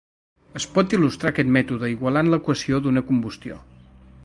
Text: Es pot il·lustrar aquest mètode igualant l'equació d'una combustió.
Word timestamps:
Es 0.59 0.63
pot 0.77 0.95
il·lustrar 0.97 1.31
aquest 1.33 1.51
mètode 1.57 1.91
igualant 1.95 2.33
l'equació 2.33 2.83
d'una 2.87 3.07
combustió. 3.13 3.63